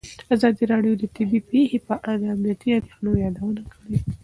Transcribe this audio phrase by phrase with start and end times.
[0.35, 3.97] ازادي راډیو د طبیعي پېښې په اړه د امنیتي اندېښنو یادونه کړې.